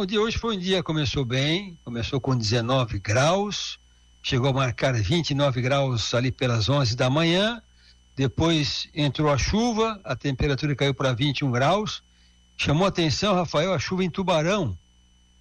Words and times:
O 0.00 0.06
dia 0.06 0.18
hoje 0.18 0.38
foi 0.38 0.56
um 0.56 0.58
dia 0.58 0.82
começou 0.82 1.26
bem, 1.26 1.76
começou 1.84 2.18
com 2.18 2.34
19 2.34 2.98
graus, 3.00 3.78
chegou 4.22 4.48
a 4.48 4.52
marcar 4.54 4.94
29 4.94 5.60
graus 5.60 6.14
ali 6.14 6.32
pelas 6.32 6.70
11 6.70 6.96
da 6.96 7.10
manhã. 7.10 7.60
Depois 8.16 8.88
entrou 8.94 9.30
a 9.30 9.36
chuva, 9.36 10.00
a 10.02 10.16
temperatura 10.16 10.74
caiu 10.74 10.94
para 10.94 11.12
21 11.12 11.50
graus. 11.50 12.02
Chamou 12.56 12.86
atenção, 12.86 13.34
Rafael, 13.34 13.74
a 13.74 13.78
chuva 13.78 14.02
em 14.02 14.08
Tubarão. 14.08 14.74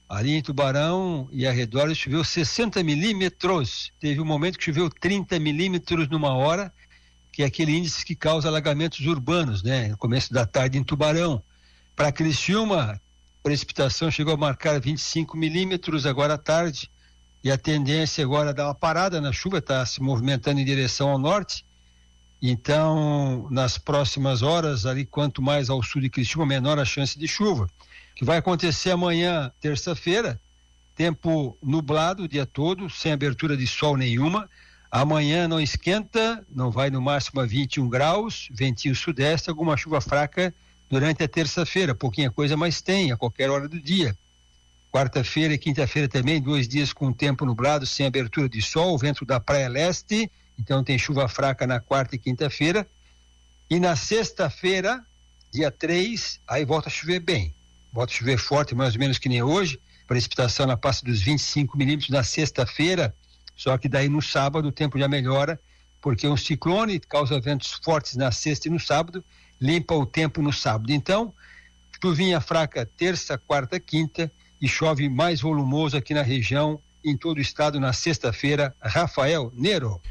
Ali 0.09 0.33
em 0.33 0.41
Tubarão 0.41 1.29
e 1.31 1.47
arredores 1.47 1.97
choveu 1.97 2.21
60 2.21 2.83
milímetros. 2.83 3.93
Teve 3.97 4.19
um 4.19 4.25
momento 4.25 4.57
que 4.57 4.65
choveu 4.65 4.89
30 4.89 5.39
milímetros 5.39 6.09
numa 6.09 6.33
hora, 6.33 6.69
que 7.31 7.43
é 7.43 7.45
aquele 7.45 7.77
índice 7.77 8.03
que 8.03 8.13
causa 8.13 8.49
alagamentos 8.49 8.99
urbanos, 9.07 9.63
né? 9.63 9.87
No 9.87 9.95
começo 9.95 10.33
da 10.33 10.45
tarde 10.45 10.77
em 10.77 10.83
Tubarão. 10.83 11.41
Para 11.95 12.11
Criciúma, 12.11 12.99
precipitação 13.41 14.11
chegou 14.11 14.33
a 14.33 14.37
marcar 14.37 14.79
25 14.79 15.37
milímetros 15.37 16.05
agora 16.05 16.33
à 16.35 16.37
tarde 16.37 16.89
e 17.43 17.49
a 17.49 17.57
tendência 17.57 18.23
agora 18.23 18.49
é 18.49 18.53
dar 18.53 18.65
uma 18.65 18.75
parada 18.75 19.21
na 19.21 19.31
chuva, 19.31 19.59
está 19.59 19.85
se 19.85 20.01
movimentando 20.01 20.59
em 20.59 20.65
direção 20.65 21.09
ao 21.09 21.17
norte. 21.17 21.65
Então, 22.41 23.47
nas 23.49 23.77
próximas 23.77 24.41
horas, 24.41 24.85
ali, 24.85 25.05
quanto 25.05 25.41
mais 25.41 25.69
ao 25.69 25.81
sul 25.81 26.01
de 26.01 26.09
Criciúma, 26.09 26.45
menor 26.45 26.79
a 26.79 26.85
chance 26.85 27.17
de 27.17 27.27
chuva. 27.27 27.65
O 27.65 28.15
que 28.15 28.25
vai 28.25 28.37
acontecer 28.37 28.91
amanhã, 28.91 29.51
terça-feira, 29.59 30.39
tempo 30.95 31.57
nublado 31.61 32.23
o 32.23 32.27
dia 32.27 32.45
todo, 32.45 32.89
sem 32.89 33.11
abertura 33.11 33.55
de 33.55 33.67
sol 33.67 33.95
nenhuma. 33.95 34.49
Amanhã 34.91 35.47
não 35.47 35.61
esquenta, 35.61 36.45
não 36.49 36.71
vai 36.71 36.89
no 36.89 37.01
máximo 37.01 37.39
a 37.39 37.45
21 37.45 37.87
graus, 37.87 38.49
ventinho 38.51 38.95
sudeste, 38.95 39.49
alguma 39.49 39.77
chuva 39.77 40.01
fraca 40.01 40.53
durante 40.89 41.23
a 41.23 41.27
terça-feira, 41.27 41.93
pouquinha 41.93 42.31
coisa, 42.31 42.57
mas 42.57 42.81
tem 42.81 43.11
a 43.11 43.17
qualquer 43.17 43.49
hora 43.49 43.69
do 43.69 43.79
dia. 43.79 44.17
Quarta-feira 44.91 45.53
e 45.53 45.57
quinta-feira 45.57 46.07
também, 46.07 46.41
dois 46.41 46.67
dias 46.67 46.91
com 46.91 47.13
tempo 47.13 47.45
nublado, 47.45 47.85
sem 47.85 48.07
abertura 48.07 48.49
de 48.49 48.61
sol, 48.61 48.97
vento 48.97 49.23
da 49.23 49.39
praia 49.39 49.69
leste, 49.69 50.31
então 50.57 50.83
tem 50.83 50.97
chuva 50.97 51.27
fraca 51.27 51.67
na 51.67 51.79
quarta 51.79 52.15
e 52.15 52.19
quinta-feira. 52.19 52.87
E 53.69 53.79
na 53.79 53.95
sexta-feira, 53.95 55.05
dia 55.53 55.69
3, 55.69 56.41
aí 56.47 56.65
volta 56.65 56.89
a 56.89 56.91
chover 56.91 57.19
bem. 57.19 57.53
Volta 57.93 58.11
a 58.11 58.15
chover 58.15 58.39
forte, 58.39 58.73
mais 58.73 58.95
ou 58.95 58.99
menos 58.99 59.19
que 59.19 59.29
nem 59.29 59.43
hoje. 59.43 59.79
Precipitação 60.07 60.65
na 60.65 60.75
passa 60.75 61.05
dos 61.05 61.21
25 61.21 61.77
milímetros 61.77 62.09
na 62.09 62.23
sexta-feira, 62.23 63.13
só 63.55 63.77
que 63.77 63.87
daí 63.87 64.09
no 64.09 64.23
sábado 64.23 64.69
o 64.69 64.71
tempo 64.71 64.97
já 64.97 65.07
melhora, 65.07 65.59
porque 66.01 66.27
um 66.27 66.35
ciclone 66.35 66.99
causa 66.99 67.39
ventos 67.39 67.73
fortes 67.83 68.15
na 68.15 68.31
sexta 68.31 68.67
e 68.67 68.71
no 68.71 68.79
sábado, 68.79 69.23
limpa 69.59 69.93
o 69.93 70.05
tempo 70.05 70.41
no 70.41 70.53
sábado. 70.53 70.91
Então, 70.91 71.33
chuvinha 72.01 72.39
fraca 72.39 72.85
terça, 72.85 73.37
quarta, 73.37 73.79
quinta 73.79 74.31
e 74.61 74.67
chove 74.67 75.09
mais 75.09 75.41
volumoso 75.41 75.97
aqui 75.97 76.13
na 76.13 76.21
região, 76.21 76.81
em 77.03 77.15
todo 77.17 77.37
o 77.37 77.41
estado, 77.41 77.79
na 77.79 77.93
sexta-feira. 77.93 78.75
Rafael 78.81 79.51
Nero. 79.55 80.01